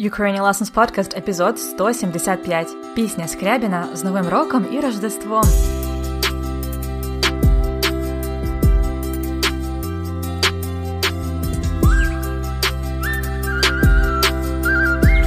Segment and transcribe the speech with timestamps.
[0.00, 2.94] Ukrainian Lessons Podcast, епізод 175.
[2.94, 5.44] Пісня Скрябіна з Новим роком і Рождеством.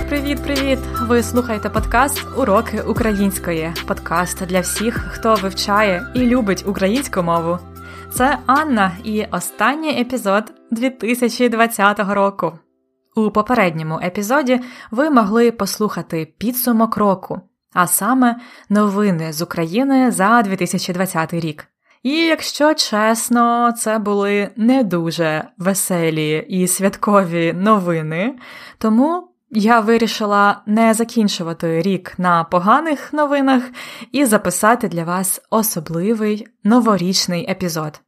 [0.09, 0.79] Привіт-привіт!
[1.01, 3.73] Ви слухаєте подкаст Уроки української.
[3.87, 7.59] Подкаст для всіх, хто вивчає і любить українську мову.
[8.11, 12.59] Це Анна і останній епізод 2020 року.
[13.25, 14.61] У попередньому епізоді
[14.91, 17.41] ви могли послухати підсумок року,
[17.73, 18.35] а саме
[18.69, 21.67] новини з України за 2020 рік.
[22.03, 28.35] І якщо чесно, це були не дуже веселі і святкові новини,
[28.77, 33.63] тому я вирішила не закінчувати рік на поганих новинах
[34.11, 38.01] і записати для вас особливий новорічний епізод.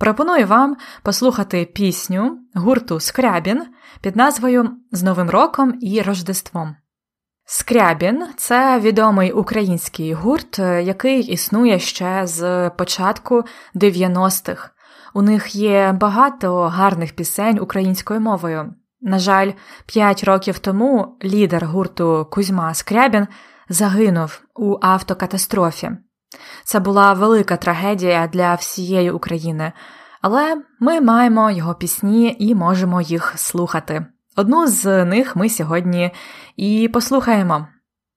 [0.00, 3.62] Пропоную вам послухати пісню гурту Скрябін
[4.00, 6.76] під назвою З Новим роком і Рождеством.
[7.44, 14.70] Скрябін це відомий український гурт, який існує ще з початку 90-х.
[15.14, 18.74] У них є багато гарних пісень українською мовою.
[19.00, 19.52] На жаль,
[19.86, 23.26] п'ять років тому лідер гурту Кузьма Скрябін
[23.68, 25.90] загинув у автокатастрофі.
[26.64, 29.72] Це була велика трагедія для всієї України,
[30.20, 34.06] але ми маємо його пісні і можемо їх слухати.
[34.36, 36.10] Одну з них ми сьогодні
[36.56, 37.66] і послухаємо.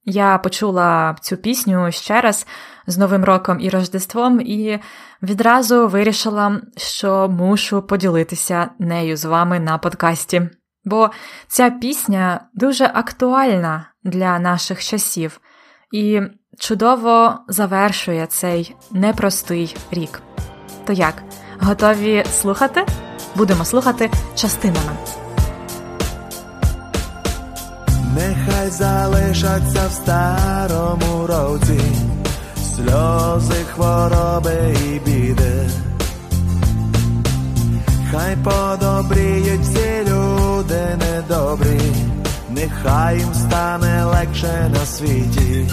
[0.05, 2.47] Я почула цю пісню ще раз
[2.87, 4.79] з Новим роком і Рождеством, і
[5.21, 10.49] відразу вирішила, що мушу поділитися нею з вами на подкасті.
[10.85, 11.09] Бо
[11.47, 15.39] ця пісня дуже актуальна для наших часів
[15.91, 16.21] і
[16.59, 20.21] чудово завершує цей непростий рік.
[20.85, 21.23] То як,
[21.63, 22.85] готові слухати?
[23.35, 24.91] Будемо слухати частинами.
[28.15, 31.79] Нехай залишаться в старому році
[32.75, 35.69] сльози, хвороби і біди.
[38.11, 41.79] Хай подобріють всі люди недобрі,
[42.49, 45.69] нехай їм стане легше на світі.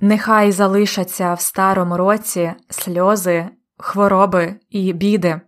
[0.00, 3.48] Нехай залишаться в старому році сльози,
[3.78, 5.40] хвороби і біди.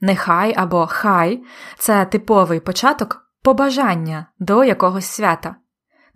[0.00, 1.42] Нехай або хай
[1.78, 5.56] це типовий початок побажання до якогось свята.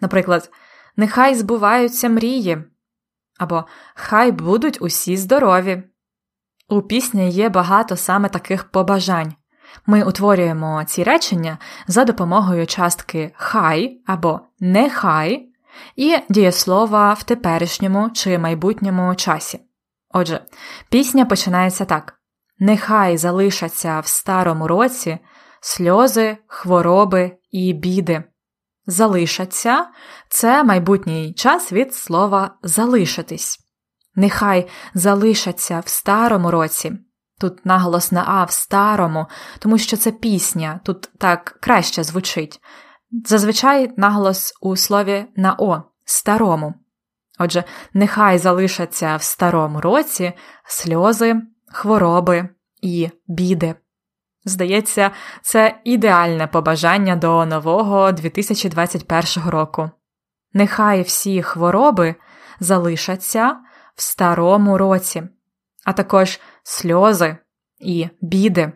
[0.00, 0.50] Наприклад,
[0.96, 2.64] нехай збуваються мрії,
[3.38, 3.64] або
[3.94, 5.82] Хай будуть усі здорові.
[6.68, 9.34] У пісні є багато саме таких побажань.
[9.86, 15.48] Ми утворюємо ці речення за допомогою частки хай або нехай
[15.96, 19.60] і дієслова в теперішньому чи майбутньому часі.
[20.08, 20.44] Отже,
[20.90, 22.14] пісня починається так:
[22.58, 25.18] Нехай залишаться в старому році
[25.60, 28.24] сльози, хвороби і біди.
[28.86, 29.86] Залишаться
[30.28, 33.58] це майбутній час від слова залишитись.
[34.14, 36.92] Нехай залишаться в старому році.
[37.40, 39.26] Тут наголос на А в старому,
[39.58, 42.60] тому що це пісня, тут так краще звучить.
[43.26, 46.74] Зазвичай наголос у слові на О старому.
[47.38, 47.64] Отже,
[47.94, 50.32] нехай залишаться в старому році
[50.64, 51.36] сльози,
[51.72, 52.48] хвороби
[52.82, 53.74] і біди.
[54.44, 55.10] Здається,
[55.42, 59.90] це ідеальне побажання до нового 2021 року.
[60.52, 62.14] Нехай всі хвороби
[62.60, 63.56] залишаться
[63.94, 65.22] в старому році,
[65.84, 67.36] а також сльози
[67.78, 68.72] і біди.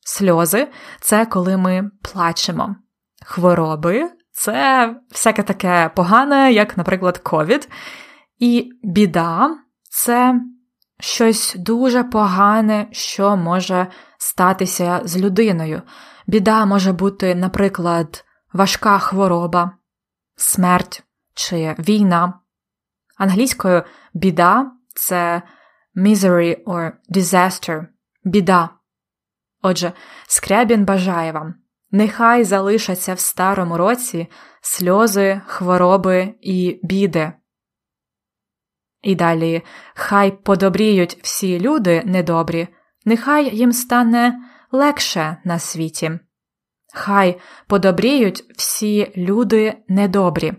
[0.00, 0.68] Сльози
[1.00, 2.76] це коли ми плачемо.
[3.24, 4.10] Хвороби
[4.40, 7.68] це всяке таке погане, як, наприклад, ковід.
[8.38, 9.58] І біда
[9.90, 10.40] це
[11.00, 13.86] щось дуже погане, що може
[14.18, 15.82] статися з людиною.
[16.26, 19.70] Біда може бути, наприклад, важка хвороба,
[20.36, 21.02] смерть
[21.34, 22.34] чи війна.
[23.16, 23.82] Англійською
[24.14, 25.42] біда це
[25.96, 27.86] misery or disaster,
[28.24, 28.68] біда.
[29.62, 29.92] Отже,
[30.26, 31.54] Скрябін бажає вам,
[31.90, 34.28] нехай залишаться в старому році
[34.60, 37.32] сльози, хвороби і біди.
[39.02, 39.62] І далі
[39.94, 42.68] хай подобріють всі люди недобрі,
[43.04, 44.40] нехай їм стане
[44.72, 46.18] легше на світі.
[46.94, 50.52] Хай подобріють всі люди недобрі.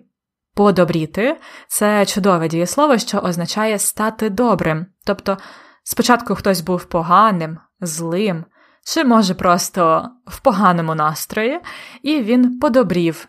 [0.56, 1.38] Подобріти
[1.68, 4.86] це чудове дієслово, що означає стати добрим.
[5.06, 5.38] Тобто,
[5.84, 8.45] спочатку хтось був поганим, злим,
[8.86, 11.60] чи, може, просто в поганому настрої,
[12.01, 13.28] і він подобрів,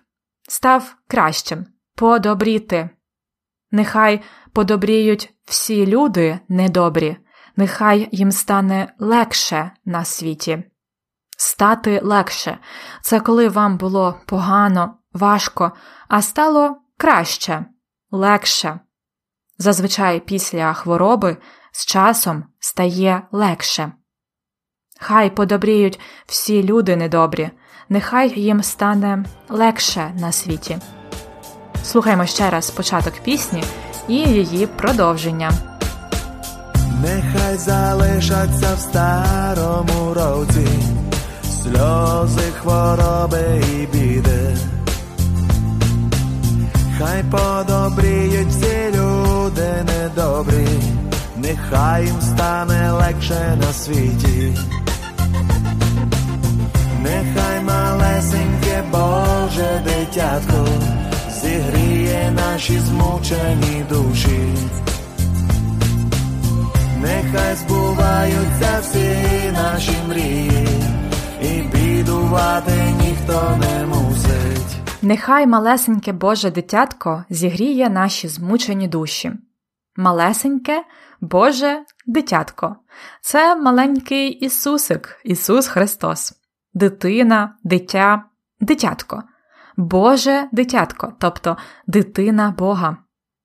[0.48, 1.66] став кращим,
[1.96, 2.90] подобріти.
[3.70, 4.22] Нехай
[4.52, 7.16] подобріють всі люди недобрі,
[7.56, 10.64] нехай їм стане легше на світі.
[11.36, 12.58] стати легше.
[13.02, 15.72] Це коли вам було погано, важко,
[16.08, 17.64] а стало краще,
[18.10, 18.80] легше.
[19.58, 21.36] Зазвичай після хвороби
[21.72, 23.92] з часом стає легше.
[25.04, 27.50] Хай подобріють всі люди недобрі,
[27.88, 30.78] нехай їм стане легше на світі.
[31.84, 33.64] Слухаймо ще раз початок пісні
[34.08, 35.52] і її продовження.
[37.02, 40.68] Нехай залишаться в старому році
[41.44, 44.56] сльози, хвороби і біди.
[46.98, 50.68] Хай подобріють всі люди недобрі,
[51.36, 54.54] нехай їм стане легше на світі.
[57.02, 60.66] Нехай малесеньке Боже дитятко
[61.42, 64.54] зігріє наші змучені душі,
[67.00, 69.16] нехай збуваються всі
[69.52, 70.68] наші мрії,
[71.42, 74.76] і бідувати ніхто не мусить.
[75.02, 79.32] Нехай малесеньке Боже дитятко зігріє наші змучені душі.
[79.96, 80.84] Малесеньке
[81.20, 82.76] Боже дитятко
[83.20, 86.34] це маленький Ісусик, Ісус Христос,
[86.74, 88.24] дитина, дитя,
[88.60, 89.22] дитятко.
[89.76, 91.56] Боже дитятко, тобто
[91.86, 92.96] дитина Бога.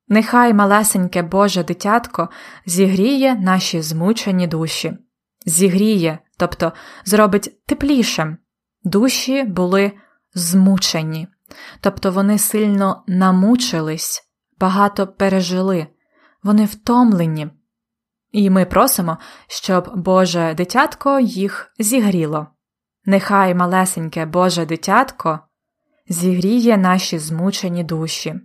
[0.08, 2.30] Нехай малесеньке Боже дитятко
[2.66, 4.98] зігріє наші змучені душі,
[5.46, 6.74] зігріє, тобто
[7.06, 8.38] зробить теплішим.
[8.84, 9.92] Душі були
[10.34, 11.28] змучені,
[11.82, 14.24] тобто вони сильно намучились,
[14.60, 15.88] багато пережили,
[16.44, 17.50] вони втомлені.
[18.32, 22.48] І ми просимо, щоб Боже дитятко їх зігріло.
[23.06, 25.40] Нехай малесеньке Боже дитятко
[26.10, 28.36] зігріє наші змучені душі.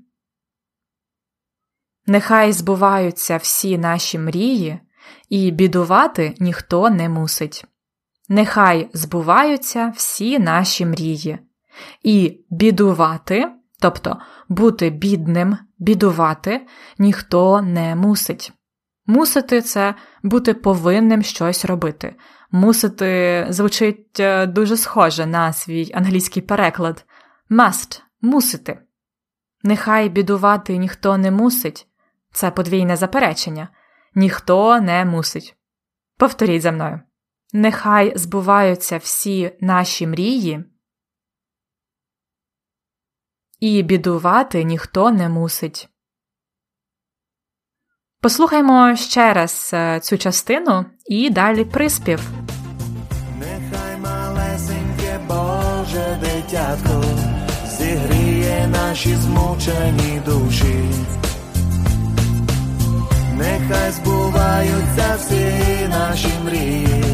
[2.07, 4.81] Нехай збуваються всі наші мрії,
[5.29, 7.65] і бідувати ніхто не мусить.
[8.29, 11.39] Нехай збуваються всі наші мрії,
[12.03, 14.19] і бідувати, тобто
[14.49, 16.67] бути бідним, бідувати,
[16.99, 18.53] ніхто не мусить.
[19.13, 22.17] Мусити це бути повинним щось робити.
[22.51, 27.05] Мусити звучить е, дуже схоже на свій англійський переклад
[27.51, 28.79] must мусити.
[29.63, 31.87] Нехай бідувати ніхто не мусить,
[32.33, 33.69] це подвійне заперечення.
[34.15, 35.57] Ніхто не мусить.
[36.17, 37.01] Повторіть за мною.
[37.53, 40.65] Нехай збуваються всі наші мрії,
[43.61, 45.92] і бідувати ніхто не мусить.
[48.23, 52.21] Послухаймо ще раз е, цю частину і далі приспів.
[53.39, 57.05] Нехай малесеньке Боже дитятко
[57.79, 60.85] зігріє наші змучені душі,
[63.35, 67.05] нехай збуваються всі наші мрії,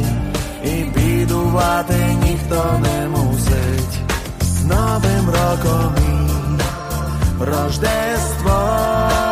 [0.64, 3.98] і бідувати ніхто не мусить.
[4.40, 9.27] З Новим роком і Рождеством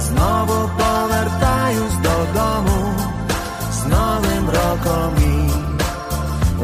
[0.00, 2.94] знову повертаюсь додому
[3.72, 5.50] з Новим роком і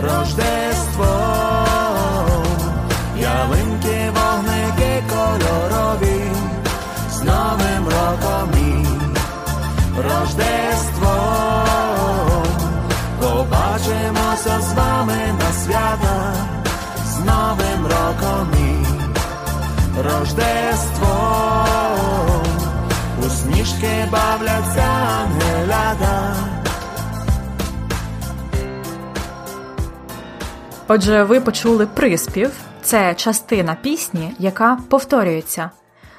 [0.00, 1.06] Рождеством,
[3.18, 6.22] ялинки, вогники кольорові,
[7.10, 8.86] з Новим роком і
[10.02, 11.14] Рождеством,
[13.20, 16.34] побачимося з вами на свята,
[17.06, 18.86] з Новим роком і
[20.02, 20.63] Рождеством,
[24.14, 24.82] бавляться
[25.22, 26.34] ангелята.
[30.88, 32.52] Отже, ви почули приспів
[32.82, 35.70] це частина пісні, яка повторюється.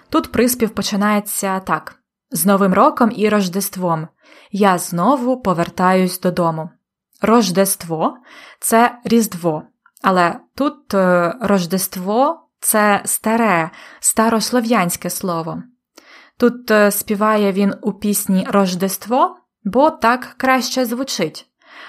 [0.10, 1.96] Тут приспів починається так:
[2.32, 4.08] з Новим роком і Рождеством.
[4.52, 6.70] Я знову повертаюсь додому.
[7.22, 8.18] Рождество
[8.60, 9.64] це Різдво,
[10.04, 15.64] але тут е, Рождество це старе, старослов'янське слово.
[16.38, 21.46] Тут е, співає він у пісні Рождество, бо так краще звучить.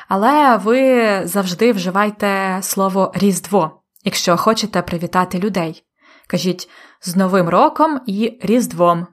[0.08, 5.82] Але ви завжди вживайте слово Різдво, якщо хочете привітати людей.
[6.26, 6.68] Кажіть
[7.00, 9.06] з Новим роком і Різдвом.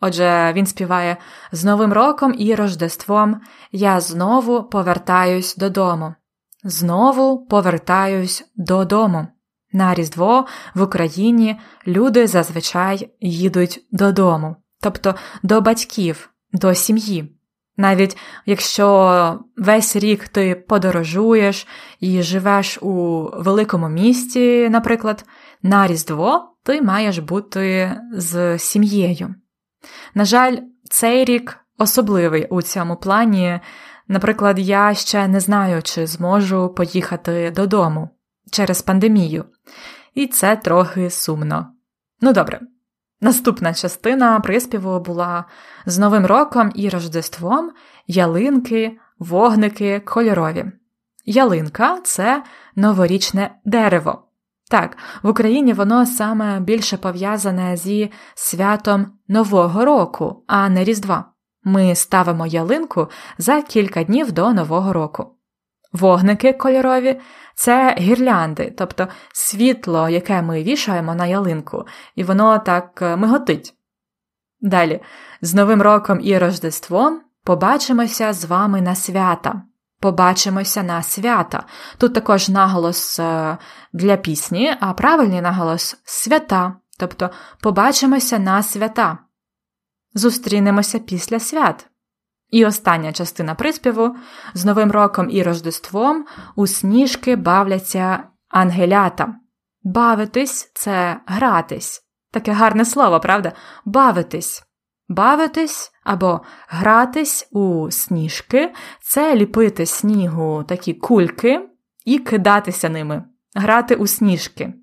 [0.00, 1.16] Отже, він співає
[1.52, 3.40] з Новим роком і Рождеством
[3.72, 6.14] я знову повертаюсь додому.
[6.64, 9.26] Знову повертаюсь додому.
[9.74, 17.38] На Різдво в Україні люди зазвичай їдуть додому, тобто до батьків, до сім'ї.
[17.76, 18.16] Навіть
[18.46, 21.66] якщо весь рік ти подорожуєш
[22.00, 25.24] і живеш у великому місті, наприклад,
[25.62, 29.34] на Різдво ти маєш бути з сім'єю.
[30.14, 30.56] На жаль,
[30.90, 33.60] цей рік особливий у цьому плані
[34.08, 38.10] Наприклад, я ще не знаю, чи зможу поїхати додому
[38.54, 39.44] через пандемію,
[40.14, 41.66] і це трохи сумно.
[42.20, 42.60] Ну добре,
[43.20, 45.44] наступна частина приспіву була
[45.86, 47.70] з Новим роком і Рождеством
[48.06, 50.64] ялинки, вогники кольорові.
[51.24, 52.42] Ялинка це
[52.76, 54.28] новорічне дерево.
[54.70, 61.24] Так, в Україні воно саме більше пов'язане зі святом Нового року, а не Різдва.
[61.64, 63.08] Ми ставимо ялинку
[63.38, 65.33] за кілька днів до Нового року.
[65.94, 67.20] Вогники кольорові
[67.54, 73.74] це гірлянди, тобто світло, яке ми вішаємо на ялинку, і воно так е, миготить.
[74.60, 75.00] Далі,
[75.40, 79.62] з Новим роком і Рождеством побачимося з вами на свята.
[80.00, 81.64] Побачимося на свята.
[81.98, 83.58] Тут також наголос е,
[83.92, 89.18] для пісні, а правильний наголос свята, тобто побачимося на свята.
[90.14, 91.86] Зустрінемося після свят.
[92.50, 94.16] І остання частина приспіву
[94.54, 99.34] з Новим роком і Рождеством у сніжки бавляться ангелята.
[99.82, 102.00] Бавитись це гратись.
[102.30, 103.52] Таке гарне слово, правда?
[103.84, 104.62] Бавитись.
[105.08, 111.68] Бавитись або гратись у сніжки це ліпити снігу такі кульки
[112.04, 113.24] і кидатися ними,
[113.54, 114.74] грати у сніжки.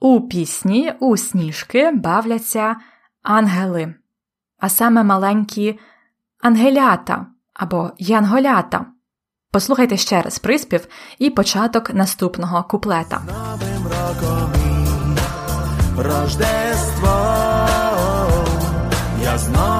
[0.00, 2.76] У пісні у сніжки бавляться
[3.22, 3.94] ангели,
[4.58, 5.78] а саме маленькі
[6.42, 8.86] ангелята або янголята.
[9.52, 10.88] Послухайте ще раз приспів
[11.18, 13.22] і початок наступного куплета.
[13.26, 14.52] Новим роком
[15.98, 17.08] Рождество
[19.22, 19.75] я знову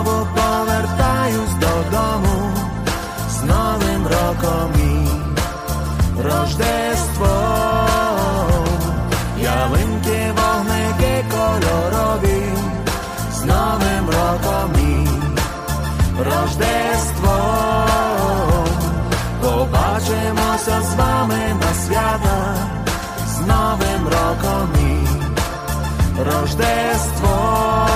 [26.46, 27.86] Рождество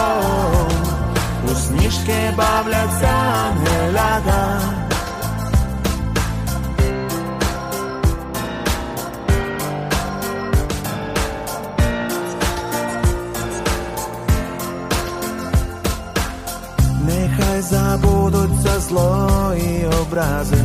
[1.44, 3.08] у сніжки бавляться
[3.46, 4.60] ангелята.
[17.06, 20.64] Нехай забудуться зло і образи,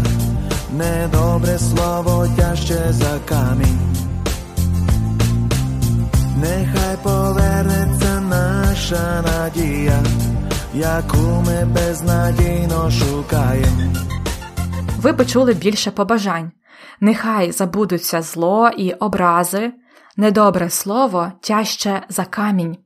[0.77, 4.14] недобре слово тяжче за камінь.
[6.37, 10.03] Нехай повернеться наша надія,
[10.73, 13.93] яку ми безнадійно шукаємо.
[14.97, 16.51] Ви почули більше побажань.
[16.99, 19.73] Нехай забудуться зло і образи,
[20.17, 22.77] недобре слово тяжче за камінь.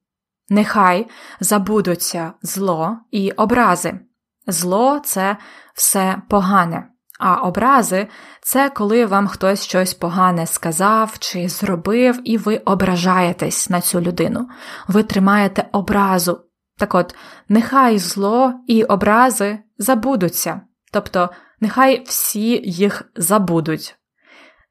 [0.49, 1.07] Нехай
[1.39, 3.99] забудуться зло і образи.
[4.47, 5.37] Зло це
[5.73, 6.87] все погане,
[7.19, 8.07] а образи
[8.41, 14.49] це коли вам хтось щось погане сказав чи зробив, і ви ображаєтесь на цю людину.
[14.87, 16.41] Ви тримаєте образу.
[16.77, 17.15] Так от,
[17.49, 20.61] нехай зло і образи забудуться,
[20.91, 23.95] тобто нехай всі їх забудуть.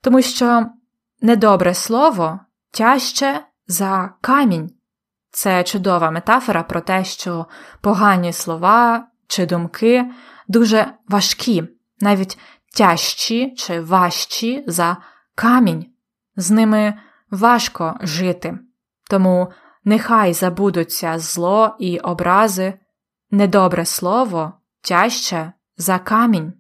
[0.03, 0.67] Тому що
[1.21, 2.41] недобре слово
[2.71, 4.71] тяжче за камінь.
[5.31, 7.47] Це чудова метафора про те, що
[7.81, 10.11] погані слова чи думки
[10.49, 12.39] дуже важкі, навіть
[12.77, 14.97] тяжчі чи важчі за
[15.35, 15.87] камінь.
[16.37, 16.95] З ними
[17.31, 18.59] важко жити.
[19.11, 19.53] Тому
[19.85, 22.79] нехай забудуться зло і образи,
[23.31, 26.53] недобре слово тяжче за камінь.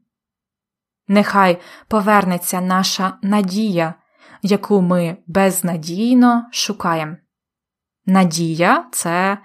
[1.08, 3.94] Нехай повернеться наша надія,
[4.42, 7.16] яку ми безнадійно шукаємо.
[8.06, 9.38] Надія це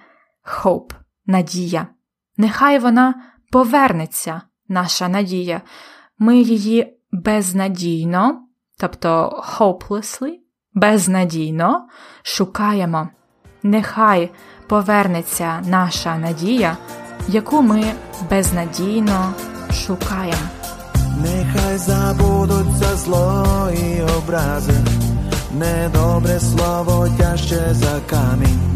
[0.43, 0.91] hope,
[1.25, 1.87] надія.
[2.37, 4.41] Нехай вона повернеться,
[4.73, 5.61] наша надія.
[6.19, 8.41] Ми її безнадійно,
[8.79, 10.31] тобто hopelessly,
[10.73, 11.87] безнадійно
[12.23, 13.09] шукаємо.
[13.63, 14.29] Нехай
[14.67, 16.77] повернеться наша надія,
[17.27, 17.83] яку ми
[18.29, 19.33] безнадійно
[19.71, 20.47] шукаємо.
[21.21, 24.73] Нехай забудуться зло і образи,
[25.59, 28.73] недобре слово тяжче за камінь.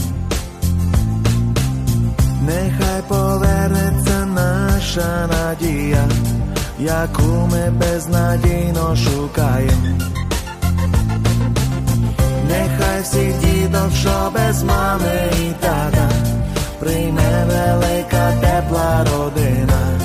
[2.42, 4.07] Нехай повернеться
[4.78, 6.08] наша надія,
[6.80, 9.88] яку ми безнадійно шукаємо.
[12.50, 16.10] Нехай всіх діток, що без мами і тата,
[16.80, 20.00] прийме велика тепла родина.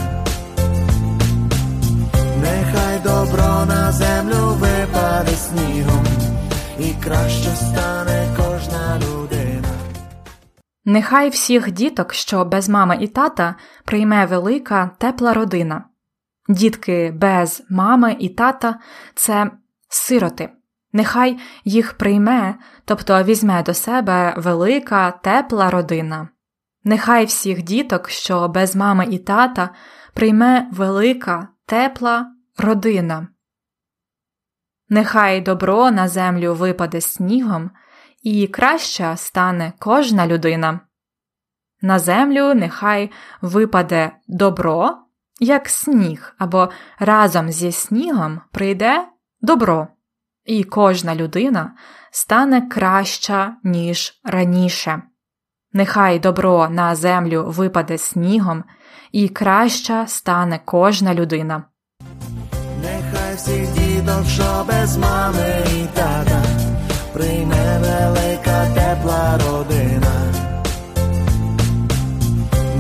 [2.41, 6.07] Нехай добро на землю випаде снігом,
[6.79, 9.42] і краще стане кожна людина.
[10.85, 15.85] Нехай всіх діток, що без мами і тата, прийме велика тепла родина.
[16.49, 18.79] Дітки без мами і тата
[19.15, 19.51] це
[19.89, 20.51] сироти.
[20.93, 26.29] Нехай їх прийме, тобто візьме до себе велика, тепла родина.
[26.85, 29.71] Нехай всіх діток, що без мами і тата,
[30.15, 32.27] прийме велика, тепла
[32.59, 33.29] родина.
[34.89, 37.71] Нехай добро на землю випаде снігом,
[38.23, 40.81] і краща стане кожна людина.
[41.81, 43.11] На землю нехай
[43.41, 44.99] випаде добро,
[45.41, 49.09] як сніг, або разом зі снігом прийде
[49.41, 49.89] добро,
[50.45, 51.75] і кожна людина
[52.11, 55.03] стане краща, ніж раніше.
[55.73, 58.65] Нехай добро на землю випаде снігом,
[59.13, 61.65] і краща стане кожна людина.
[62.83, 66.62] Нехай всіх діток, що без мами і тата,
[67.13, 70.33] прийме велика тепла родина.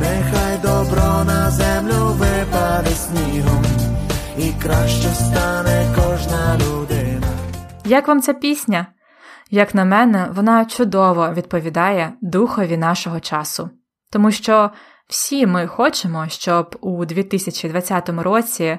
[0.00, 3.64] Нехай добро на землю випаде снігом,
[4.38, 7.26] і краще стане кожна людина.
[7.84, 8.86] Як вам ця пісня?
[9.50, 13.70] Як на мене, вона чудово відповідає духові нашого часу,
[14.10, 14.70] тому що
[15.08, 18.78] всі ми хочемо, щоб у 2020 році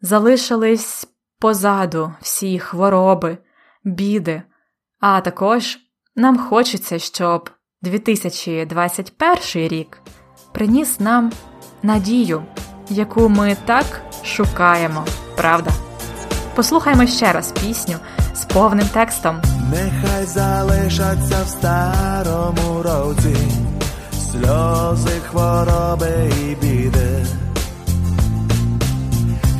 [0.00, 1.06] залишились
[1.40, 3.38] позаду всі хвороби,
[3.84, 4.42] біди,
[5.00, 5.78] а також
[6.16, 7.50] нам хочеться, щоб
[7.82, 10.02] 2021 рік
[10.52, 11.32] приніс нам
[11.82, 12.42] надію,
[12.90, 15.04] яку ми так шукаємо,
[15.36, 15.70] правда?
[16.54, 17.96] Послухаймо ще раз пісню
[18.34, 19.42] з повним текстом.
[19.70, 23.36] Нехай залишаться в старому році
[24.32, 27.26] сльози, хвороби і біди.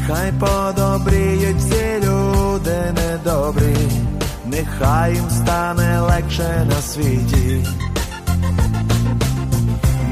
[0.06, 3.76] Хай подобріють всі люди недобрі,
[4.60, 7.66] нехай їм стане легше на світі.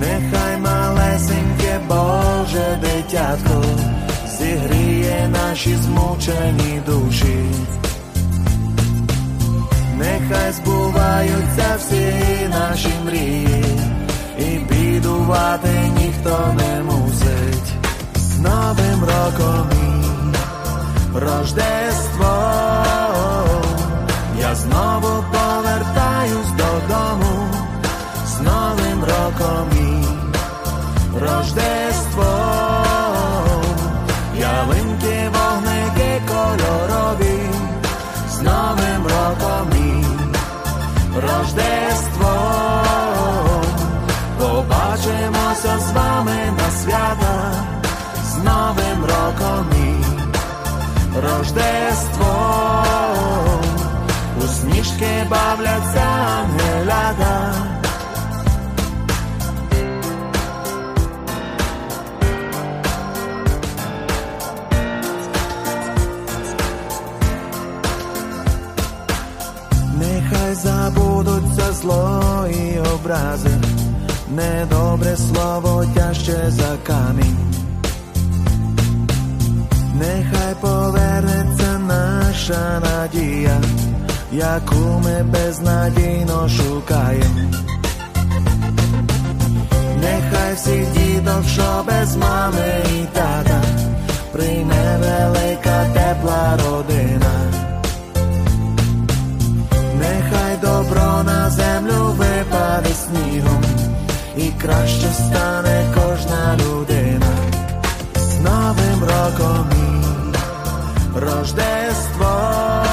[0.01, 3.65] Нехай малесеньке Боже дитятко
[4.39, 7.45] зігріє наші змучені душі.
[9.97, 12.15] Нехай збуваються всі
[12.51, 13.65] наші мрії,
[14.39, 15.69] і бідувати
[15.99, 17.73] ніхто не мусить.
[18.17, 22.98] З Новим роком і Рождество,
[24.59, 27.49] знову повертаюсь додому,
[28.27, 30.08] з Новим роком і
[55.49, 57.37] tablatzan helada.
[69.97, 72.53] Nechaj zabudúť sa zloj
[72.93, 73.57] obraze.
[74.29, 77.37] Nedobre slovo ťažšie za kameň
[79.99, 83.57] Nechaj poverneť sa naša nadija
[84.33, 87.41] яку ми безнадійно шукаємо.
[90.01, 93.63] Нехай всіх діток, що без мами і тата,
[94.33, 97.31] прийме велика тепла родина.
[99.99, 103.63] Нехай добро на землю випаде снігом,
[104.37, 107.27] і краще стане кожна людина.
[108.17, 109.89] З Новим роком і
[111.21, 112.88] Рождество,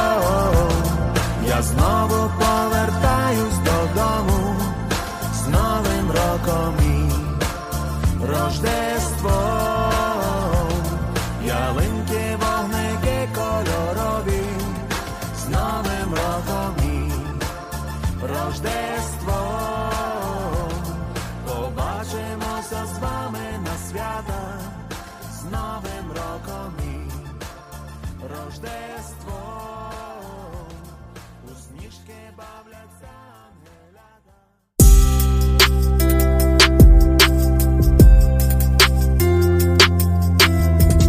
[1.56, 4.56] я знову повертаюсь додому,
[5.34, 7.12] з Новим роком і
[8.26, 9.42] Рождество,
[11.46, 14.44] ялинки, вогники кольорові,
[15.38, 17.12] з Новим роком і
[18.22, 19.40] Рождество,
[21.46, 24.60] побачимося з вами на свята,
[25.32, 27.12] з Новим роком і
[28.24, 28.95] Рождество,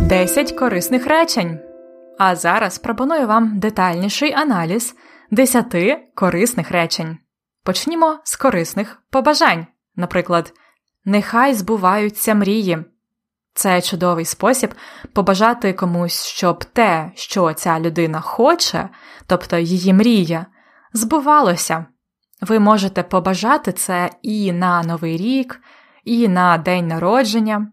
[0.06, 1.58] 10 корисних речень.
[2.18, 4.94] А зараз пропоную вам детальніший аналіз
[5.30, 5.74] 10
[6.14, 7.18] корисних речень.
[7.64, 9.66] Почнімо з корисних побажань.
[9.96, 10.52] Наприклад,
[11.04, 12.78] нехай збуваються мрії.
[13.54, 14.74] Це чудовий спосіб
[15.12, 18.88] побажати комусь, щоб те, що ця людина хоче,
[19.26, 20.46] тобто її мрія,
[20.92, 21.86] збувалося.
[22.40, 25.60] Ви можете побажати це і на Новий рік,
[26.04, 27.70] і на день народження.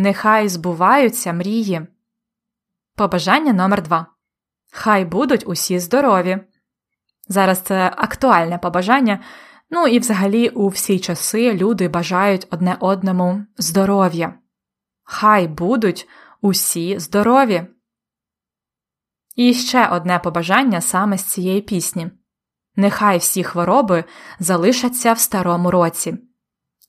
[0.00, 1.86] Нехай збуваються мрії.
[2.96, 4.06] Побажання номер 2
[4.72, 6.38] Хай будуть усі здорові.
[7.28, 9.20] Зараз це актуальне побажання.
[9.70, 14.34] Ну і взагалі у всі часи люди бажають одне одному здоров'я.
[15.02, 16.08] Хай будуть
[16.40, 17.66] усі здорові.
[19.36, 22.10] І ще одне побажання саме з цієї пісні
[22.76, 24.04] Нехай всі хвороби
[24.38, 26.18] залишаться в старому році.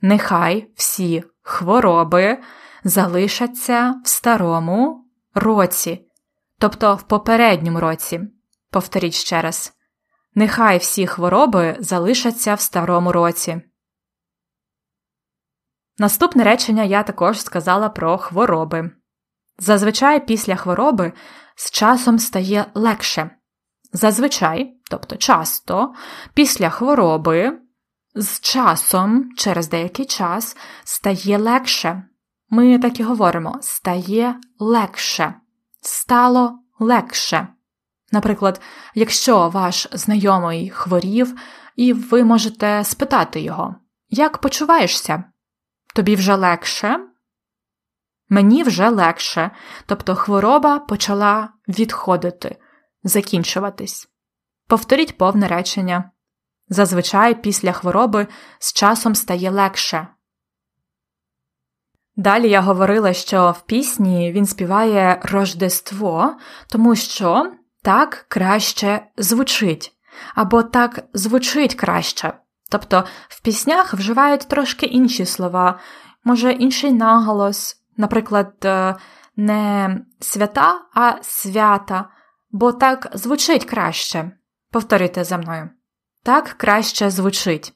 [0.02, 2.38] Нехай всі хвороби
[2.84, 6.08] залишаться в старому році,
[6.60, 8.22] тобто в попередньому році.
[8.72, 9.74] Повторіть ще раз.
[10.36, 13.62] Нехай всі хвороби залишаться в старому році.
[15.98, 18.92] Наступне речення я також сказала про хвороби.
[19.58, 21.14] Зазвичай після хвороби
[21.56, 23.30] з часом стає легше.
[23.94, 25.94] Зазвичай, тобто часто,
[26.34, 27.60] після хвороби
[28.16, 32.04] з часом, через деякий час, стає легше.
[32.54, 35.34] Ми так і говоримо: стає легше,
[35.82, 37.48] стало легше.
[38.12, 38.62] Наприклад,
[38.96, 41.36] якщо ваш знайомий хворів,
[41.76, 43.76] і ви можете спитати його,
[44.10, 45.24] як почуваєшся?
[45.96, 47.00] Тобі вже легше?
[48.30, 49.52] Мені вже легше,
[49.86, 52.58] тобто хвороба почала відходити,
[53.04, 54.08] закінчуватись.
[54.68, 56.12] Повторіть повне речення.
[56.70, 58.28] Зазвичай після хвороби
[58.60, 60.08] з часом стає легше.
[62.16, 66.36] Далі я говорила, що в пісні він співає Рождество,
[66.70, 67.52] тому що
[67.84, 69.92] так краще звучить,
[70.36, 72.34] або так звучить краще.
[72.72, 75.80] Тобто в піснях вживають трошки інші слова,
[76.24, 78.96] може інший наголос, наприклад, е,
[79.36, 82.10] не свята, а свята,
[82.52, 84.32] бо так звучить краще.
[84.72, 85.70] Повторюйте за мною.
[86.24, 87.74] Так краще звучить.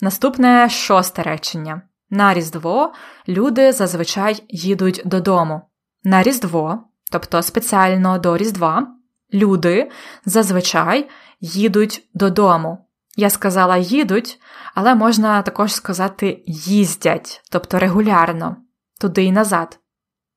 [0.00, 1.87] Наступне шосте речення.
[2.10, 2.92] На Різдво
[3.28, 5.62] люди зазвичай їдуть додому.
[6.04, 8.86] На Різдво, тобто спеціально до Різдва,
[9.32, 9.90] люди
[10.24, 11.08] зазвичай
[11.40, 12.88] їдуть додому.
[13.16, 14.40] Я сказала їдуть,
[14.74, 18.56] але можна також сказати їздять, тобто регулярно,
[19.00, 19.78] туди і назад.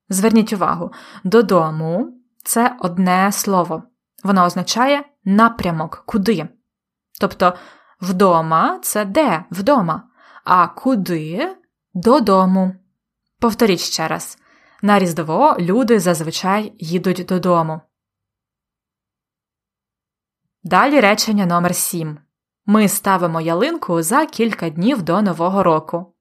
[0.09, 0.91] Зверніть увагу,
[1.23, 3.83] додому це одне слово.
[4.23, 6.47] Воно означає напрямок, куди.
[7.19, 7.53] Тобто
[8.01, 10.03] вдома це де вдома,
[10.43, 11.55] а куди
[11.93, 12.75] додому.
[13.39, 14.37] Повторіть ще раз
[14.81, 17.81] на Різдво люди зазвичай їдуть додому.
[20.63, 22.17] Далі речення номер 7
[22.65, 26.15] Ми ставимо ялинку за кілька днів до Нового року.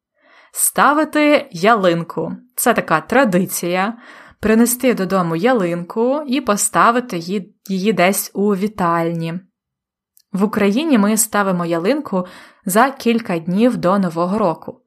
[0.52, 3.98] Ставити ялинку це така традиція
[4.40, 7.18] принести додому ялинку і поставити
[7.66, 9.40] її, десь у вітальні.
[10.32, 12.26] В Україні ми ставимо ялинку
[12.64, 14.79] за кілька днів до Нового року.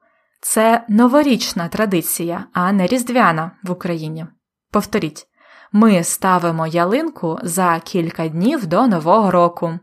[0.45, 4.25] Це новорічна традиція, а не різдвяна в Україні.
[4.71, 5.27] Повторіть,
[5.71, 9.79] ми ставимо ялинку за кілька днів до Нового року.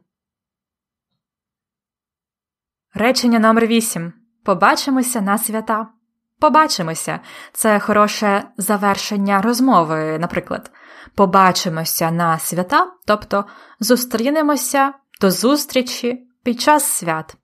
[2.94, 4.12] Речення номер 8
[4.44, 5.86] Побачимося на свята.
[6.40, 7.20] Побачимося.
[7.52, 10.70] Це хороше завершення розмови, наприклад.
[11.14, 13.44] Побачимося на свята, тобто
[13.80, 17.36] зустрінемося до зустрічі під час свят.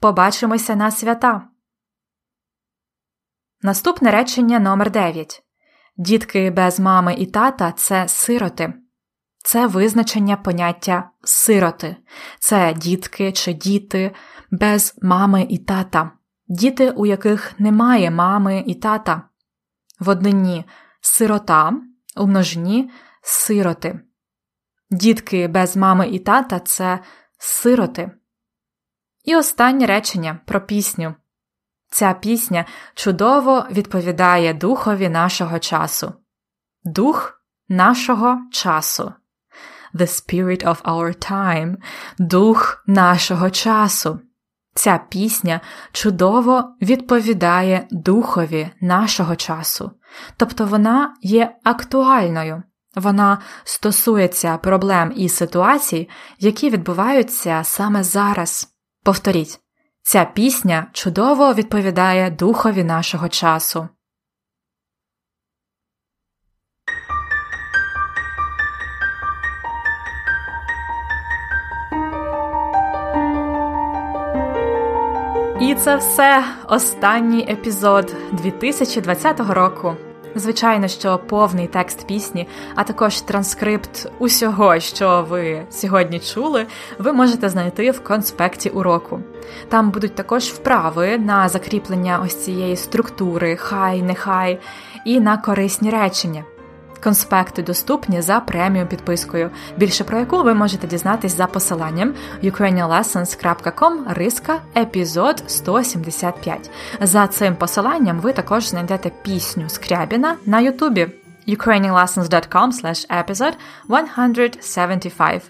[0.00, 1.51] Побачимося на свята.
[3.64, 5.42] Наступне речення номер 9
[5.96, 8.74] Дітки без мами і тата це сироти.
[9.44, 11.96] Це визначення поняття сироти.
[12.38, 14.14] Це дітки чи діти
[14.50, 16.10] без мами і тата,
[16.48, 19.22] діти, у яких немає мами і тата.
[20.00, 20.64] В однині
[21.00, 21.72] сирота,
[22.16, 22.90] у множині
[23.22, 24.00] сироти.
[24.90, 26.98] Дітки без мами і тата це
[27.38, 28.10] сироти.
[29.24, 31.14] І останнє речення про пісню.
[31.92, 36.12] Ця пісня чудово відповідає духові нашого часу.
[36.84, 39.12] Дух нашого часу.
[39.94, 41.76] The spirit of our time.
[42.18, 44.20] Дух нашого часу.
[44.74, 45.60] Ця пісня
[45.92, 49.90] чудово відповідає духові нашого часу.
[50.36, 52.62] Тобто вона є актуальною.
[52.94, 58.68] Вона стосується проблем і ситуацій, які відбуваються саме зараз.
[59.04, 59.58] Повторіть.
[60.02, 63.88] Ця пісня чудово відповідає духові нашого часу.
[75.60, 79.96] І це все останній епізод 2020 року.
[80.34, 86.66] Звичайно, що повний текст пісні, а також транскрипт усього, що ви сьогодні чули,
[86.98, 89.20] ви можете знайти в конспекті уроку.
[89.68, 94.58] Там будуть також вправи на закріплення ось цієї структури, хай, нехай,
[95.04, 96.44] і на корисні речення.
[97.02, 104.60] Конспекти доступні за преміум підпискою, більше про яку ви можете дізнатись за посиланням ukrainianlessons.com риска
[104.76, 106.70] епізод 175.
[107.00, 111.08] За цим посиланням ви також знайдете пісню Скрябіна на Ютубі
[111.48, 113.54] ukrainianlessons.com slash episode
[113.88, 115.42] 175.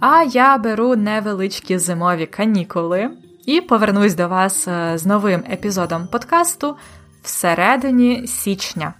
[0.00, 3.10] А я беру невеличкі зимові канікули
[3.46, 6.76] і повернусь до вас е, з новим епізодом подкасту
[7.22, 8.94] всередині січня.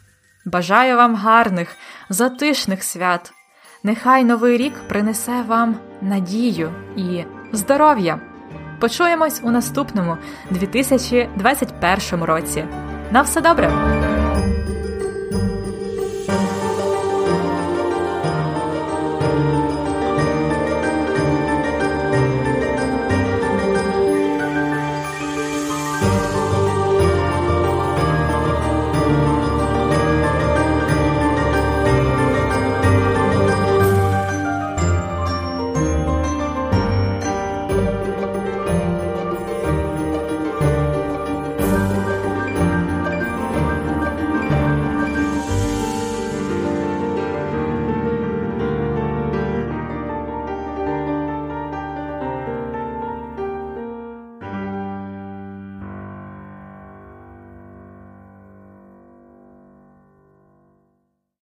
[0.45, 1.77] Бажаю вам гарних,
[2.09, 3.33] затишних свят.
[3.83, 8.21] Нехай новий рік принесе вам надію і здоров'я.
[8.81, 10.17] Почуємось у наступному
[10.51, 12.65] 2021 році.
[13.11, 14.02] На все добре!